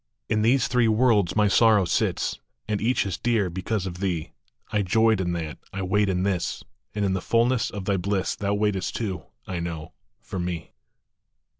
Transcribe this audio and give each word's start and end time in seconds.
In 0.29 0.41
these 0.41 0.67
three 0.67 0.87
worlds 0.87 1.35
my 1.35 1.47
Sorrow 1.47 1.85
sits, 1.85 2.39
And 2.67 2.81
each 2.81 3.05
is 3.05 3.19
dear 3.19 3.51
because 3.51 3.85
of 3.85 3.99
thee; 3.99 4.31
I 4.71 4.81
joyed 4.81 5.21
in 5.21 5.33
that, 5.33 5.59
I 5.71 5.83
wait 5.83 6.09
in 6.09 6.23
this, 6.23 6.63
And 6.95 7.05
in 7.05 7.13
the 7.13 7.21
fulness 7.21 7.69
of 7.69 7.85
thy 7.85 7.97
bliss 7.97 8.35
Thou 8.35 8.55
waitest 8.55 8.95
too, 8.95 9.25
I 9.45 9.59
know, 9.59 9.93
for 10.19 10.39
me. 10.39 10.71